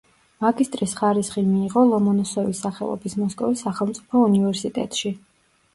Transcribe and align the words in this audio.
მაგისტრის 0.43 0.95
ხარისხი 1.01 1.43
მიიღო 1.49 1.83
ლომონოსოვის 1.91 2.63
სახელობის 2.67 3.19
მოსკოვის 3.23 3.63
სახელმწიფო 3.69 4.27
უნივერსიტეტში. 4.33 5.19